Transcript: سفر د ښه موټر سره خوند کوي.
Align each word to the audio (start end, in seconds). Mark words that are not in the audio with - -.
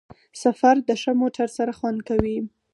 سفر 0.41 0.75
د 0.87 0.89
ښه 1.01 1.11
موټر 1.21 1.47
سره 1.57 1.71
خوند 1.77 1.99
کوي. 2.09 2.37